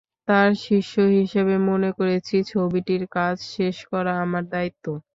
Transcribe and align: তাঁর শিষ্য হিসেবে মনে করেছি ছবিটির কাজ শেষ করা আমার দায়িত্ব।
তাঁর 0.27 0.49
শিষ্য 0.65 0.93
হিসেবে 1.17 1.55
মনে 1.69 1.89
করেছি 1.97 2.35
ছবিটির 2.51 3.03
কাজ 3.15 3.35
শেষ 3.53 3.77
করা 3.91 4.13
আমার 4.23 4.43
দায়িত্ব। 4.53 4.85